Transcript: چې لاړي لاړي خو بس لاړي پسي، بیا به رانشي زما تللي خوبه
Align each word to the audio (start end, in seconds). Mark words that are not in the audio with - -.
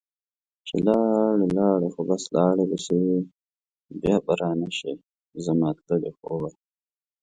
چې 0.67 0.75
لاړي 0.87 1.47
لاړي 1.57 1.89
خو 1.93 2.01
بس 2.09 2.23
لاړي 2.35 2.63
پسي، 2.69 2.99
بیا 4.01 4.15
به 4.25 4.33
رانشي 4.41 4.93
زما 5.45 5.69
تللي 5.85 6.11
خوبه 6.19 6.49